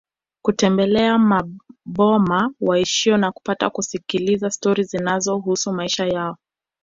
[0.41, 6.37] Kutembelea maboma waishio na kupata kusikiliza stori zinazohusu maisha yao